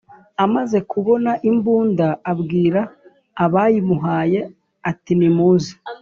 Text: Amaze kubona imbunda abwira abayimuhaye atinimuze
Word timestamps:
Amaze 0.45 0.77
kubona 0.91 1.31
imbunda 1.49 2.07
abwira 2.31 2.81
abayimuhaye 3.45 4.39
atinimuze 4.89 5.71